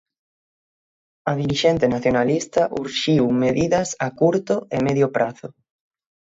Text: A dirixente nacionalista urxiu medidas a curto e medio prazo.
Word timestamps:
A 1.31 1.33
dirixente 1.41 1.85
nacionalista 1.95 2.61
urxiu 2.83 3.23
medidas 3.43 3.89
a 4.05 4.09
curto 4.21 4.55
e 4.75 4.77
medio 4.87 5.07
prazo. 5.15 5.47